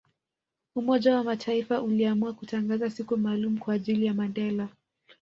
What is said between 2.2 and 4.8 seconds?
kutangaza siku maalumu Kwa ajili ya Mandela